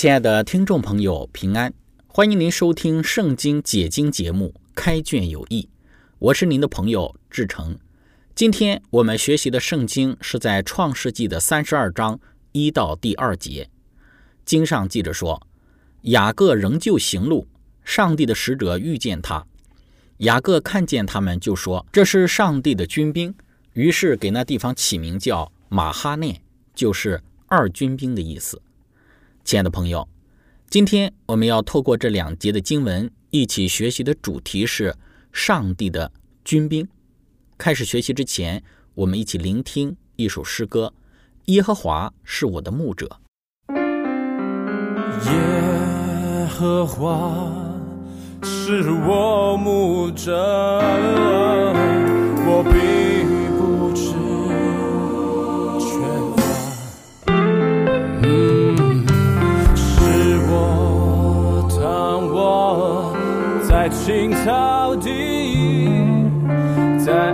[0.00, 1.74] 亲爱的听众朋友，平安！
[2.06, 5.64] 欢迎您收听《圣经解经》节目《开卷有益》，
[6.18, 7.78] 我是您的朋友志成。
[8.34, 12.18] 今天我们学习的圣经是在创世纪的三十二章
[12.52, 13.68] 一到第二节。
[14.46, 15.46] 经上记着说，
[16.04, 17.46] 雅各仍旧行路，
[17.84, 19.44] 上帝的使者遇见他。
[20.20, 23.34] 雅各看见他们，就说：“这是上帝的军兵。”
[23.74, 26.40] 于是给那地方起名叫马哈内，
[26.74, 28.62] 就是二军兵的意思。
[29.50, 30.06] 亲爱的朋友，
[30.68, 34.94] 今天我们要透过这两节的经文一起学习的主题是
[35.32, 36.12] 上帝的
[36.44, 36.86] 军兵。
[37.58, 38.62] 开始学习之前，
[38.94, 40.94] 我们一起聆听一首诗歌：
[41.52, 43.18] 《耶和华是我的牧者》。
[45.32, 47.32] 耶和华
[48.44, 50.32] 是我牧者，
[52.46, 52.99] 我并
[64.04, 65.88] 青草地，
[66.98, 67.30] 在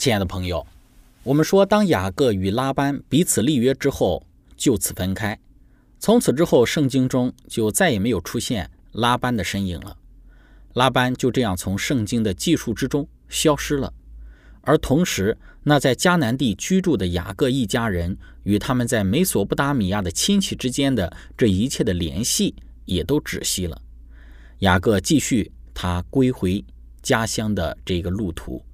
[0.00, 0.66] 亲爱的朋友，
[1.22, 4.26] 我们说，当雅各与拉班彼此立约之后，
[4.56, 5.38] 就此分开。
[5.98, 9.98] 从此之后，圣经中就再也没有出现拉班的身影了。
[10.72, 13.92] 拉班就这样从圣经的记述之中消失了。
[14.62, 22.54] 而同时，那在迦南地居住的雅各一家人与他们在美索不达米亚的亲戚之间的这一切的联系
[22.86, 23.78] 也都止息了。
[24.60, 26.64] 雅各继续他归回
[27.02, 28.64] 家乡的这个路途。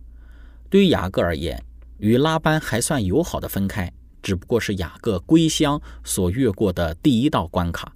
[0.77, 1.65] 对于雅各而言，
[1.97, 3.91] 与拉班还算友好的分开，
[4.23, 7.95] 只不过是雅各归乡所越过的第一道关卡。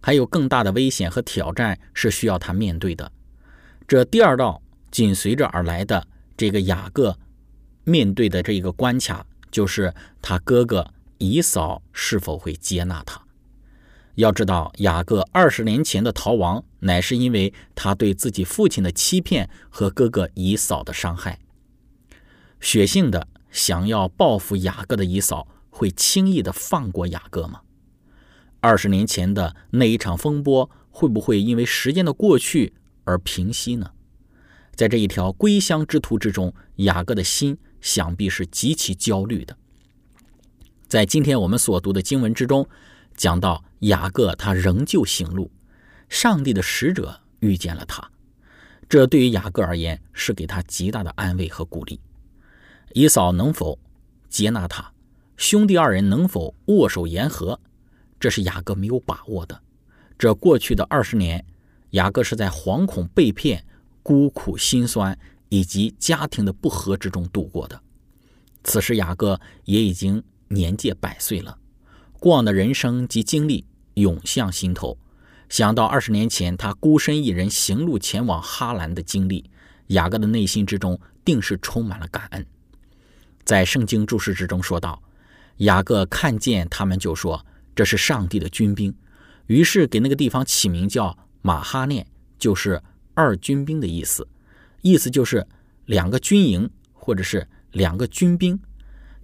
[0.00, 3.12] 还有更大的危险和挑战是需要他面对的。
[3.86, 6.08] 这第二道紧随着而来的
[6.38, 7.14] 这个雅各
[7.84, 9.92] 面对的这一个关卡，就是
[10.22, 13.20] 他哥哥以扫是否会接纳他。
[14.14, 21.38] 要知道，雅各二十年前的逃亡，乃是因为他对自己父亲的欺骗和哥哥以扫的伤害。
[22.60, 27.62] 血性的想要报复雅各的姨嫂，会轻易的放过雅各吗？
[28.60, 32.74] 二十年前的那一场风波，会不会因为时间的过去
[33.04, 33.90] 而平息呢？
[34.74, 39.56] 在这一条归乡之途之中，雅各的心想必是极其焦虑的。
[40.86, 42.68] 在今天我们所读的经文之中，
[43.16, 45.50] 讲到雅各他仍旧行路，
[46.08, 48.10] 上帝的使者遇见了他，
[48.88, 51.98] 这对于雅各而言是给他极大的安慰和鼓励。
[52.92, 53.78] 以嫂能否
[54.28, 54.92] 接纳他？
[55.36, 57.60] 兄弟二人能否握手言和？
[58.18, 59.60] 这是雅各没有把握的。
[60.18, 61.44] 这过去的二十年，
[61.90, 63.64] 雅各是在惶恐、被骗、
[64.02, 65.16] 孤苦、心酸
[65.48, 67.80] 以及家庭的不和之中度过的。
[68.64, 71.56] 此时，雅各也已经年届百岁了，
[72.18, 73.64] 过往的人生及经历
[73.94, 74.98] 涌向心头。
[75.48, 79.48] 想到二十年前他孤身一人行路前往哈兰的经历，
[79.86, 82.44] 雅各的内心之中定是充满了感恩。
[83.44, 85.02] 在圣经注释之中说道
[85.58, 87.44] ：“雅各看见他们，就说
[87.74, 88.94] 这是上帝的军兵，
[89.46, 92.06] 于是给那个地方起名叫马哈念，
[92.38, 92.80] 就是
[93.14, 94.26] 二军兵的意思。
[94.82, 95.46] 意思就是
[95.86, 98.58] 两个军营或者是两个军兵，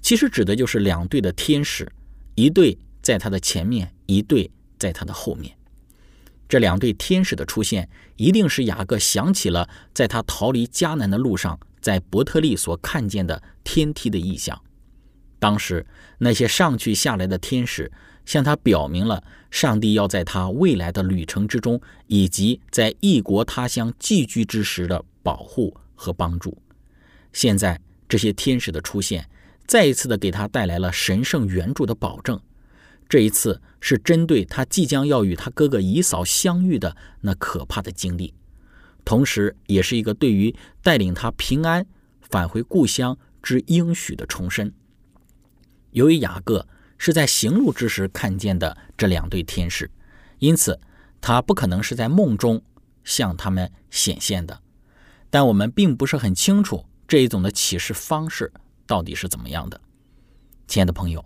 [0.03, 1.91] 其实指的就是两队的天使，
[2.35, 5.57] 一队在他的前面，一队在他的后面。
[6.49, 14.61] 这两队天使的出现，一定是雅各想起了在他逃离迦南的路上。”在伯特利所看见的天梯的意象，
[15.39, 15.87] 当时
[16.19, 17.93] 那些上去下来的天使
[18.25, 26.61] 向他表明了上帝要在他未来的旅程之中，以及在异国他乡寄居之时的保护和帮助。
[27.33, 29.25] 现在这些天使的出现，
[29.65, 32.41] 再一次的给他带来了神圣援助的保证。
[33.09, 38.35] 这一次是针对他即将要与他哥哥以扫相遇的那可怕的经历。
[39.07, 41.87] 同时，也是一个对于带领他平安
[42.21, 44.75] 返回故乡之应许的重申。
[45.93, 46.67] 由于雅各
[46.99, 49.89] 是在行路之时看见的这两对天使，
[50.41, 50.81] 因此
[51.21, 52.61] 他不可能是在梦中
[53.05, 54.61] 向他们显现的。
[55.31, 58.53] 但我们并不是很清楚这一种的启示方式
[58.87, 59.81] 到底是怎么样的。
[60.67, 61.25] 亲爱的朋友，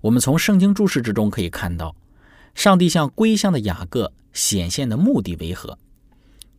[0.00, 1.94] 我们从圣经注释之中可以看到，
[2.56, 5.78] 上帝向归乡的雅各显现的目的为何？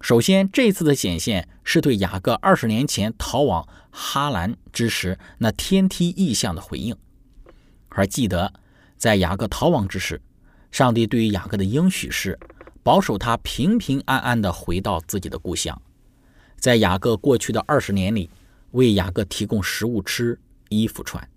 [0.01, 6.95] 首先，这次的显现是对雅各二十年前逃往哈兰之时那天梯异象的回应。
[7.89, 8.53] 而记得，
[8.97, 10.21] 在雅各逃亡之时，
[10.71, 12.39] 上帝对于雅各的应许是
[12.81, 15.79] 保守他平平安安地回到自己的故乡。
[16.57, 18.29] 在雅各过去的二十年里，
[18.71, 20.39] 为雅各提供食物吃、
[20.69, 21.29] 衣服穿，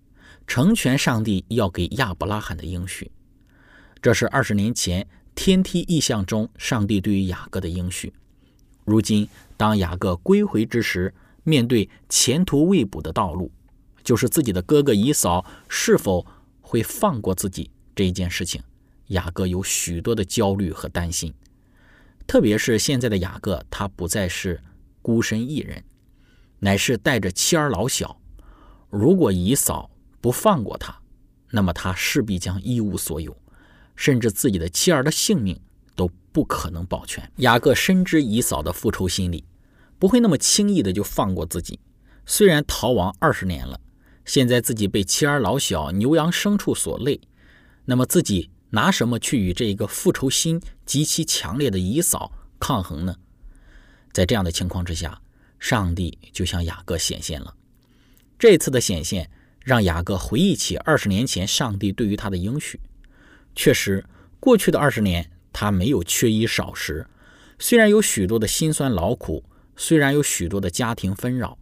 [0.47, 3.11] 成全上帝要给亚伯拉罕的应许。
[4.01, 8.13] 这是二十年前天梯异象中上帝对于雅各的应许。
[8.85, 13.51] 如今，当雅各归回之时，面对前途未卜的道路，
[14.03, 16.27] 就是自己的哥哥以嫂是否
[16.61, 18.63] 会放过自己这一件事情，
[19.09, 21.33] 雅各有许多的焦虑和担心。
[22.27, 24.61] 特别是现在的雅各，他不再是
[25.01, 25.85] 孤身一人，
[26.61, 28.19] 乃是带着妻儿老小。
[28.91, 30.97] 如果以嫂不放过他，
[31.51, 33.37] 那么他势必将一无所有，
[33.97, 35.61] 甚至自己的妻儿的性命。
[36.33, 37.31] 不可能保全。
[37.37, 39.45] 雅各深知以嫂的复仇心理，
[39.99, 41.79] 不会那么轻易的就放过自己。
[42.25, 43.81] 虽然逃亡二十年了，
[44.25, 47.21] 现在自己被妻儿老小、牛羊牲畜所累，
[47.85, 53.17] 那么自己拿什么去与这一个复仇心极其强烈的姨嫂抗衡呢？
[54.13, 55.21] 在这样的情况之下，
[55.59, 57.55] 上帝就向雅各显现了。
[58.39, 59.31] 这次的显现
[59.65, 62.79] 让雅各回忆起二十年前上帝对于他的应许。
[63.55, 64.05] 确实，
[64.39, 67.07] 过去的二十年他没有缺衣少食，
[67.59, 69.45] 虽然有许多的辛酸劳苦，
[69.77, 71.59] 虽然有许多的家庭纷扰。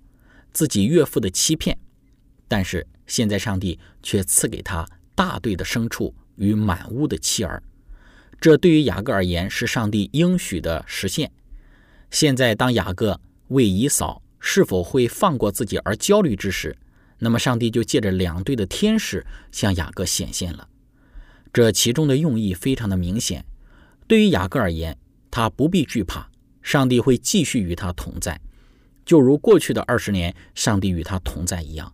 [0.52, 1.78] 自己岳父的欺骗，
[2.48, 7.62] 但是现在上帝却赐给他大队的牲畜与满屋的妻儿，
[8.40, 11.30] 这对于雅各而言是上帝应许的实现。
[12.10, 16.76] 现在当雅各为以嫂是否会放过自己而焦虑之时，
[17.20, 20.68] 那么上帝就借着两队的天使向雅各显现了。
[21.52, 23.44] 这其中的用意非常的明显，
[24.10, 24.98] 对于雅各而言，
[25.30, 26.28] 他不必惧怕，
[26.62, 28.40] 上帝会继续与他同在。
[29.04, 31.92] 就如过去的二十年，上帝与他同在一样，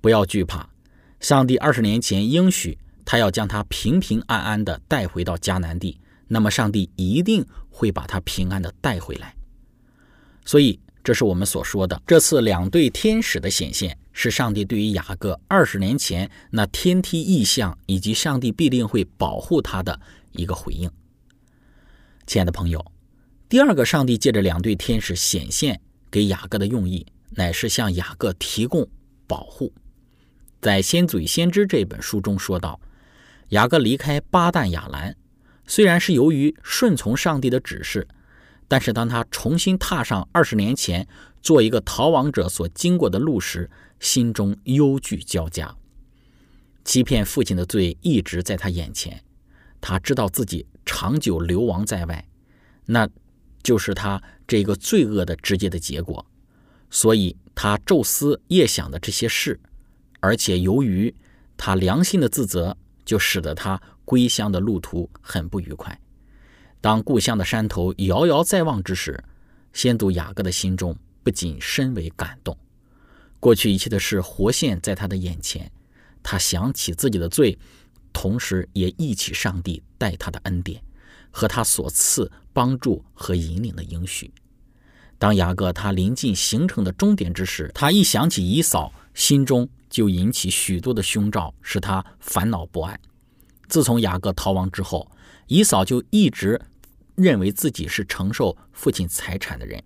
[0.00, 0.70] 不要惧怕。
[1.18, 5.98] 上帝二十年前应许他要将他平平安安的带回到迦南地，
[6.28, 9.34] 那么上帝一定会把他平安的带回来。
[10.44, 20.00] 所以，这是我们所说的这次两对天使的显现，是上帝对于雅各二十年前那天梯异象以及上帝必定会保护他的
[20.30, 20.88] 一个回应。
[22.28, 22.84] 亲爱的朋友，
[23.48, 25.80] 第二个，上帝借着两对天使显现。
[26.10, 28.86] 给雅各的用意乃是向雅各提供
[29.26, 29.72] 保护。
[30.60, 32.78] 在《先祖与先知》这本书中说道，
[33.48, 35.16] 雅各离开巴旦亚兰，
[35.66, 38.06] 虽然是由于顺从上帝的指示，
[38.68, 41.08] 但是当他重新踏上二十年前
[41.40, 43.70] 做一个逃亡者所经过的路时，
[44.00, 45.74] 心中忧惧交加。
[46.84, 49.22] 欺骗父亲的罪一直在他眼前，
[49.80, 52.26] 他知道自己长久流亡在外，
[52.86, 53.06] 那。
[53.60, 56.24] 就是他这个罪恶的直接的结果，
[56.90, 59.60] 所以他昼思夜想的这些事，
[60.20, 61.14] 而且由于
[61.56, 66.00] 他良心的自责，就使得他归乡的路途很不愉快。
[66.80, 69.22] 当故乡的山头遥遥在望之时，
[69.74, 72.56] 先祖雅各的心中不仅深为感动，
[73.38, 75.70] 过去一切的事活现在他的眼前，
[76.22, 77.58] 他想起自己的罪，
[78.12, 80.82] 同时也忆起上帝待他的恩典。
[81.30, 84.32] 和他所赐帮助和引领的应许。
[85.18, 92.98] 当雅各他临近行程的终点之时，他一想起以扫，心中就引起许多的凶兆，使他烦恼不安。
[93.68, 95.12] 自从雅各逃亡之后，
[95.48, 96.60] 以扫就一直
[97.14, 99.84] 认为自己是承受父亲财产的人。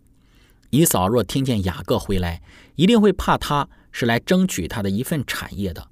[0.71, 2.41] 以扫若听见雅各回来，
[2.77, 5.89] 一定会怕他是来争取他的一份产业的。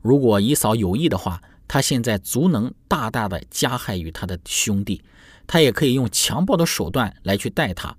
[0.00, 5.02] 如果以扫有意的话，他现在足能大大的加害于他的兄弟，
[5.46, 7.96] 他也可以用强暴的手段来去待他，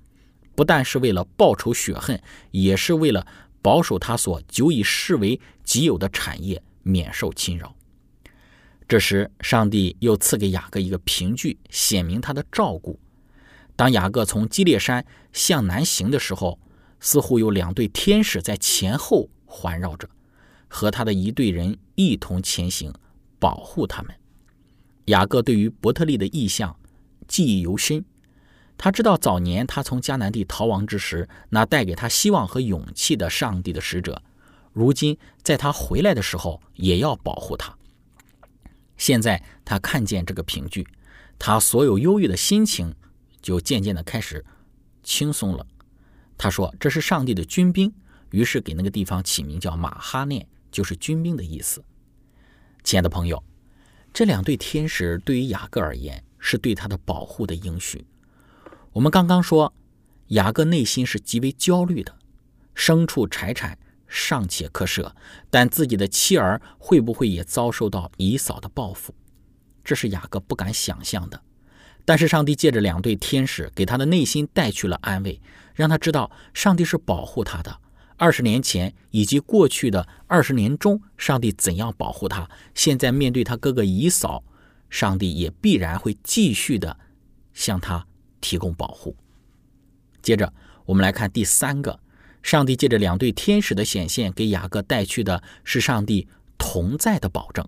[0.53, 3.25] 不但是为了报仇雪恨，也是为了
[3.63, 7.75] 保守他所久已视为己有的产业免受侵扰。
[8.87, 12.99] 这时，上帝又赐给雅各一个凭据，显明他的照顾。
[13.75, 16.59] 当雅各从基列山向南行的时候，
[16.99, 20.07] 似乎有两队天使在前后环绕着，
[20.67, 22.93] 和他的一队人一同前行。
[23.43, 24.15] 保护他们。
[25.07, 26.73] 雅各对于伯特利的意象
[27.27, 28.05] 记忆犹深，
[28.77, 34.23] 他知道早年他从迦南地逃亡之时，那带给他希望和勇气的上帝的使者，
[34.71, 37.77] 如今在他回来的时候也要保护他。
[38.95, 40.87] 现在他看见这个凭据，
[41.37, 42.95] 他所有忧郁的心情
[43.41, 44.45] 就渐渐的开始
[45.03, 45.67] 轻松了。
[46.37, 47.93] 他说：“这是上帝的军兵。”
[48.31, 51.83] 于是给那个地方起名叫马哈念，就是军兵的意思。
[52.83, 53.41] 亲爱的朋友，
[54.13, 58.05] 这两对天使对于雅各而言是对他的保护的应许。
[58.91, 59.73] 我们刚刚说，
[60.27, 62.13] 雅各内心是极为焦虑的，
[62.75, 65.15] 牲畜财产尚且可舍，
[65.49, 69.15] 但自己的妻儿会不会也遭受到姨嫂的报复？
[69.83, 71.41] 这是雅各不敢想象的。
[72.05, 75.41] 但是上帝借着两对天使给他的内心带去了安慰，
[75.73, 77.79] 让他知道上帝是保护他的。
[78.17, 82.49] 二十年前以及过去的二十年中，上帝怎样保护他？
[82.73, 84.43] 现在面对他哥哥姨嫂，
[84.89, 86.97] 上帝也必然会继续的
[87.53, 88.05] 向他
[88.39, 89.15] 提供保护。
[90.21, 90.53] 接着，
[90.85, 91.99] 我们来看第三个，
[92.41, 96.27] 上帝借着两对天使的显现，给雅各带去的是上帝
[96.57, 97.67] 同在的保证。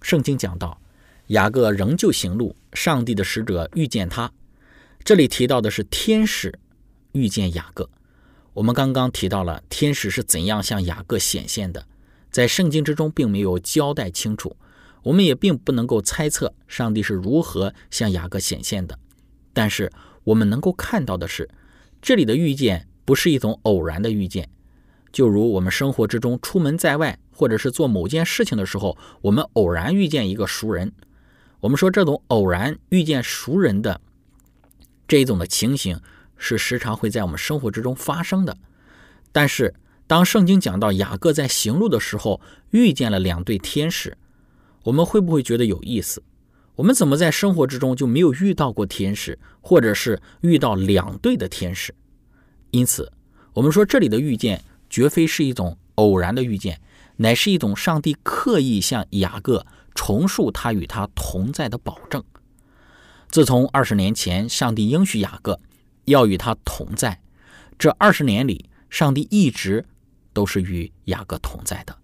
[0.00, 0.80] 圣经讲到，
[1.28, 4.32] 雅各仍旧行路，上帝的使者遇见他。
[5.04, 6.58] 这里提到的是天使
[7.12, 7.88] 遇见雅各。
[8.54, 11.86] 我们刚刚提到了天使是怎样向雅各显现的，
[12.30, 14.56] 在圣经之中并没有交代清楚，
[15.02, 18.96] 我们也并不能够猜测上帝是如何向雅各显现的。
[19.52, 19.90] 但是
[20.22, 21.50] 我们能够看到的是，
[22.00, 24.48] 这里的遇见不是一种偶然的遇见，
[25.10, 30.92] 就如我们生活之中出门在外，或者是做某件事情的时候，我们偶然遇见一个熟人。
[31.58, 34.00] 我们说这种偶然遇见熟人的
[35.08, 35.98] 这一种的情形，
[36.36, 38.56] 是时常会在我们生活之中发生的。
[39.32, 39.74] 但是，
[40.06, 44.16] 当圣经讲到雅各在行路的时候遇见了两对天使，
[44.82, 46.22] 我们会不会觉得有意思？
[46.76, 51.94] 我们怎么在生活之中就没有遇到过天使，或者是遇到两对的天使？
[52.70, 53.12] 因此，
[53.52, 56.80] 我们说这里的遇见绝非是一种偶然的遇见，
[57.16, 59.64] 乃是一种上帝刻意向雅各
[59.94, 62.22] 重述他与他同在的保证。
[63.28, 65.60] 自从二十年前，上帝应许雅各
[66.06, 67.20] 要与他同在，
[67.78, 69.86] 这二十年里，上帝一直
[70.32, 71.96] 都是与雅各同在的。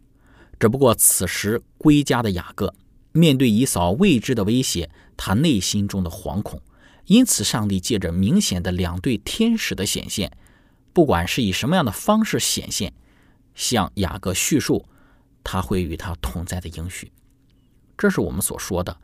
[0.58, 2.74] 只不过此时归家的雅各。
[3.12, 6.62] 面对以扫未知的威胁，他内心中的惶恐，
[7.06, 10.30] 因此上帝借着明显的两对天使的显现，
[10.92, 12.92] 不管是以什么样的方式显现，
[13.56, 14.86] 向雅各叙述
[15.42, 17.10] 他会与他同在的应许。
[17.98, 18.96] 这是我们所说的，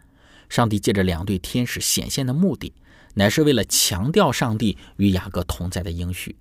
[0.48, 2.72] 上帝借着两对天使显现的目的，
[3.16, 6.36] 乃是为了强调上帝与雅各同在的应许。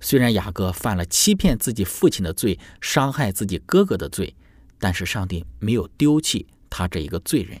[0.00, 4.34] 虽然雅各犯了欺骗自己父亲的罪，伤害自己哥哥的罪，
[4.78, 6.46] 但是上帝没有丢弃。
[6.74, 7.60] 他这一个罪人，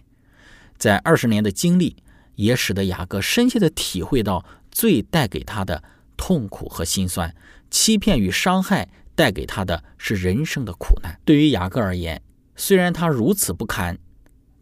[0.78, 1.94] 在二十年的经历，
[2.34, 5.84] 也使得雅各深切的体会到罪带给他的
[6.16, 7.36] 痛苦和心酸，
[7.70, 11.20] 欺骗与伤害带给他的是人生的苦难。
[11.26, 12.22] 对于雅各而言，
[12.56, 13.98] 虽然他如此不堪，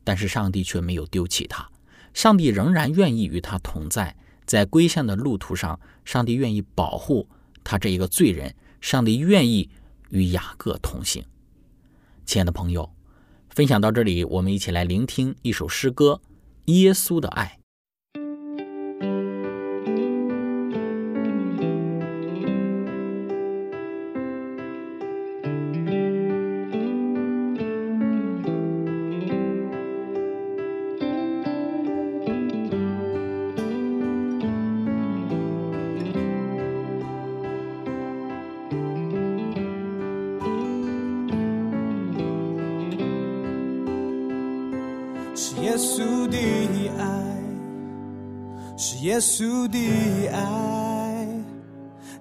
[0.02, 1.69] 但是上帝却没有丢弃他，
[2.14, 7.28] 上帝仍然愿意与他同在，在归向的路途上，上帝愿意保护
[7.62, 9.70] 他这一个罪人，上帝愿意
[10.10, 11.24] 与雅各同行。
[12.24, 12.90] 亲爱的朋友。
[13.52, 16.20] 分享到这里，我们一起来聆听一首诗歌
[16.72, 17.58] 《耶稣的爱》。
[49.20, 51.26] 耶稣的爱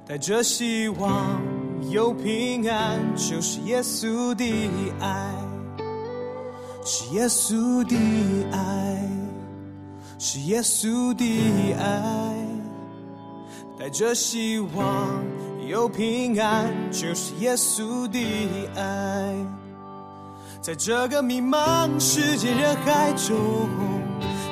[0.06, 1.42] 带着希望，
[1.90, 4.44] 有平安，就是耶稣的
[5.00, 5.34] 爱，
[6.84, 7.96] 是耶稣的
[8.52, 9.10] 爱，
[10.18, 12.36] 是耶稣的爱
[13.80, 15.24] 带着希望，
[15.70, 18.20] 有平安，就是耶稣的
[18.76, 19.34] 爱，
[20.62, 23.99] 在这个迷茫世界人海中。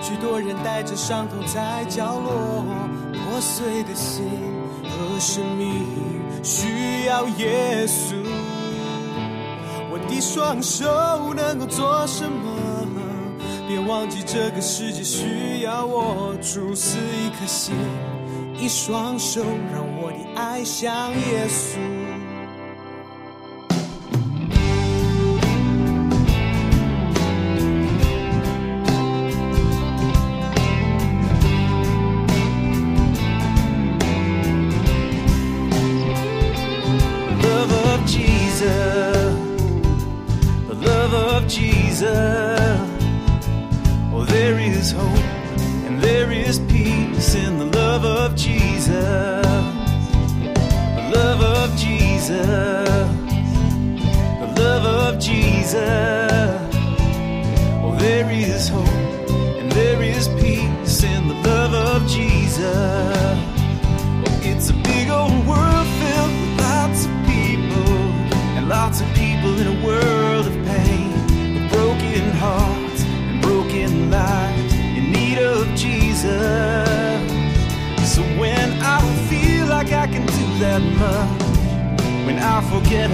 [0.07, 2.63] 许多人带着伤痛在角落，
[3.11, 4.23] 破碎的心
[4.83, 5.85] 和生命
[6.41, 8.15] 需要耶稣。
[9.91, 10.85] 我的双手
[11.33, 12.87] 能够做什么？
[13.67, 17.75] 别忘记这个世界需要我，主死一颗心，
[18.57, 19.41] 一双手，
[19.73, 22.06] 让我的爱像耶稣。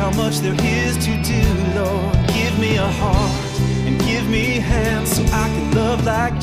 [0.04, 1.42] How much there is to do,
[1.80, 6.43] Lord, give me a heart and give me hands so I can love like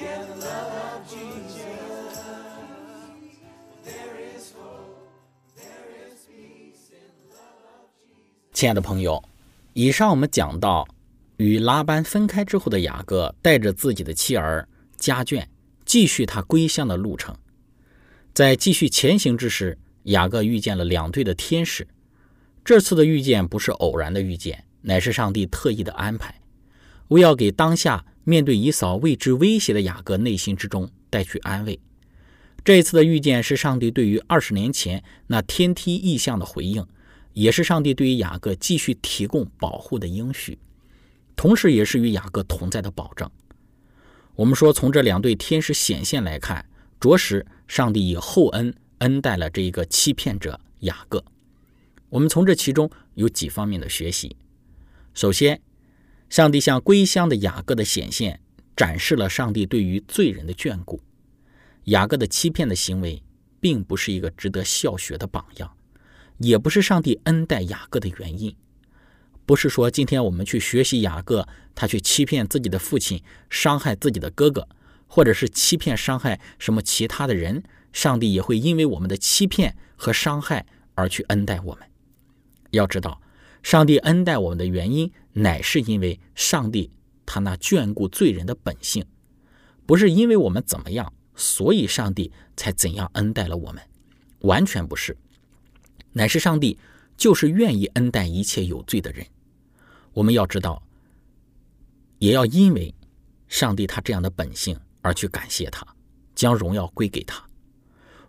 [0.00, 2.18] Yeah, the love of Jesus.
[3.84, 4.96] There is hope,
[5.54, 8.54] there is peace in love of Jesus.
[8.54, 9.22] 亲爱的朋友，
[9.74, 10.88] 以上我们讲到，
[11.36, 15.44] 与拉班分开之后的雅各带着自己的妻儿家眷，
[15.84, 17.36] 继续他归乡的路程。
[18.32, 19.76] 在继续前行之时，
[20.06, 21.86] 雅各遇见了两队的天使。
[22.64, 26.40] 这次的遇见不是偶然的遇见，乃是上帝特意的安排，
[27.08, 31.78] 为要给当下面对以扫未知威胁的雅各内心之中带去安慰。
[32.64, 36.84] 这一次的遇见是上帝对于二十年前那天梯异象的回应，
[37.32, 40.58] 也是上帝对于雅各继续提供保护的应许，
[41.36, 43.30] 同时也是与雅各同在的保证。
[44.34, 51.24] 我们说，从这两对天使显现来看，着实上帝以厚恩恩待了这一个欺骗者雅各。
[52.08, 54.36] 我们从这其中有几方面的学习。
[55.12, 55.60] 首先，
[56.28, 58.40] 上帝向归乡的雅各的显现，
[58.76, 61.00] 展示了上帝对于罪人的眷顾。
[61.84, 63.22] 雅各的欺骗的行为，
[63.60, 65.76] 并不是一个值得效学的榜样，
[66.38, 68.54] 也不是上帝恩待雅各的原因。
[69.44, 74.68] 不是说今天我们去学习雅各，他去欺骗自己的父亲，伤害自己的哥哥，
[75.06, 77.62] 或者是欺骗伤害什么其他的人，
[77.96, 81.88] 上帝也会因为我们的欺骗和伤害而去恩待我们。
[82.72, 83.22] 要知道，
[83.62, 86.90] 上帝恩待我们的原因，乃是因为上帝
[87.24, 89.02] 他那眷顾罪人的本性，
[89.86, 93.82] 不是因为我们怎么样，所以上帝才怎样恩待了我们，
[94.40, 95.16] 完全不是，
[96.12, 96.78] 乃是上帝
[97.16, 99.26] 就是愿意恩待一切有罪的人。
[100.12, 100.82] 我们要知道，
[102.18, 102.94] 也要因为
[103.48, 105.82] 上帝他这样的本性而去感谢他，
[106.34, 107.42] 将荣耀归给他。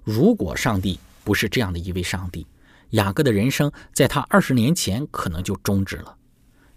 [0.08, 2.48] 如果上帝不是这样的一位上帝，
[2.91, 6.17] 雅各的人生在他二十年前可能就终止了。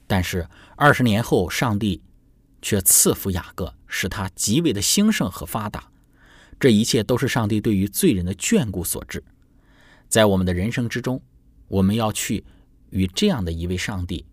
[0.09, 2.03] 但是二十年后，上帝
[2.61, 5.93] 却赐福雅各，使他极为的兴盛和发达。
[6.59, 9.23] 这一切都是上帝对于罪人的眷顾所致。
[10.09, 11.23] 在我们的人生之中，
[11.69, 12.43] 我们要去
[12.91, 14.27] 与这样的一位上帝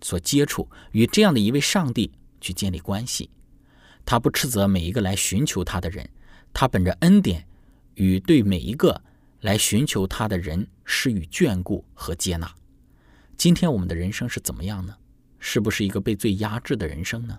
[0.00, 3.28] 所接触，与这样的一位上帝去建立关系。
[4.06, 6.08] 他不斥责每一个来寻求他的人，
[6.54, 7.46] 他本着恩典
[7.98, 9.02] 与对每一个
[9.40, 12.48] 来寻求他的人施予眷顾和接纳。
[13.36, 14.96] 今天我们的人生是怎么样呢？
[15.40, 17.38] 是不是一个被罪压制的人生呢？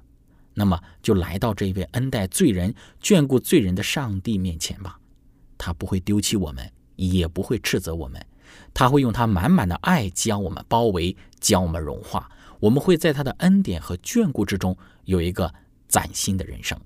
[0.53, 4.99] 那么就来到这位恩待罪人、眷顾罪人的上帝面前吧。
[5.57, 8.25] 他不会丢弃我们，也不会斥责我们，
[8.73, 12.29] 他会用他满满的爱将我们包围，将我们融化。
[12.59, 15.53] 我们会在他的恩典和眷顾之中有一个
[15.87, 16.77] 崭新的人生。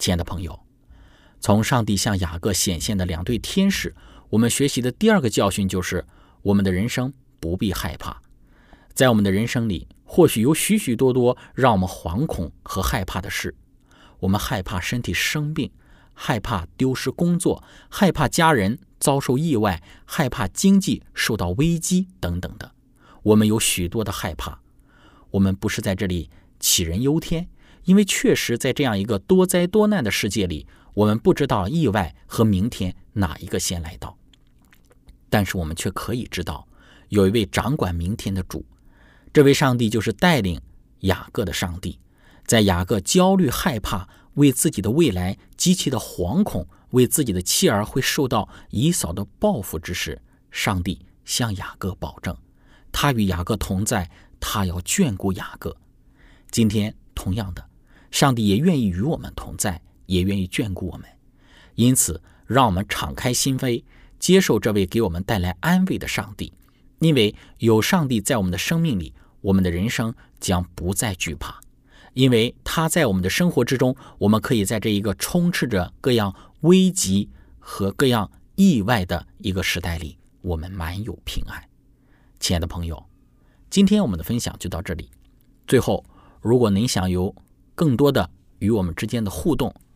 [0.00, 0.58] 亲爱的朋友，
[1.44, 3.94] 从上帝向雅各显现的两对天使，
[4.30, 6.06] 我们学习的第二个教训就是：
[6.40, 8.22] 我们的人生不必害怕。
[8.94, 13.54] 在我们的人生里，或许有许许多多让我们惶恐和害怕的事。
[14.20, 15.70] 我们害怕身体生病，
[16.14, 22.72] 害怕丢失工作，害怕家人遭受意外，害怕经济受到危机等等的。
[23.22, 24.62] 我们有许多的害怕。
[25.32, 27.50] 我们不是在这里杞人忧天，
[27.84, 34.16] 因为确实在这样一个多灾多难的世界里，我们不知道意外和明天哪一个先来到。
[35.28, 36.66] 但是我们却可以知道，
[37.08, 38.64] 有一位掌管明天的主，
[39.32, 40.60] 这位上帝就是带领
[41.00, 41.98] 雅各的上帝。
[42.46, 52.36] 在雅各焦虑害怕、为自己的未来极其的惶恐、为自己的妻儿会受到以嫂的报复之时，上帝向雅各保证，
[52.92, 55.74] 他与雅各同在，他要眷顾雅各。
[56.50, 57.66] 今天同样的，
[58.10, 61.08] 上帝也愿意与我们同在，也愿意眷顾我们。
[61.74, 63.82] 因此，让我们敞开心扉，
[64.18, 66.52] 接受这位给我们带来安慰的上帝。
[67.00, 71.60] 因为有上帝在我们的生命里，我们的人生将不再惧怕。
[72.12, 81.60] 因为他在我们的生活之中，我们可以在这一个充斥着各样危急和各样意外的一个时代里，我们满有平安。
[82.38, 83.04] 亲爱的朋友，
[83.68, 85.10] 今天我们的分享就到这里。
[85.66, 86.04] 最后，
[86.40, 87.34] 如果您想有
[87.74, 89.74] 更多的与我们之间的互动，